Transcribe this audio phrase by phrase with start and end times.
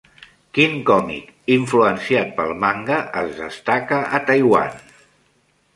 [0.57, 1.27] Quin còmic
[1.57, 4.81] influenciat pel manga es destaca a Taiwan?